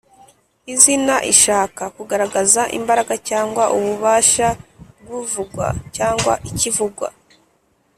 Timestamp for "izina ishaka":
0.73-1.83